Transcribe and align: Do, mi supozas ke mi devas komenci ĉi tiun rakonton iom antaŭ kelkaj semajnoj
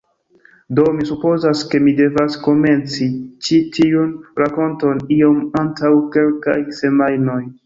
Do, 0.77 0.85
mi 0.99 1.03
supozas 1.09 1.59
ke 1.73 1.81
mi 1.87 1.93
devas 1.99 2.37
komenci 2.47 3.09
ĉi 3.49 3.59
tiun 3.77 4.09
rakonton 4.43 5.05
iom 5.19 5.39
antaŭ 5.63 5.93
kelkaj 6.17 6.59
semajnoj 6.81 7.41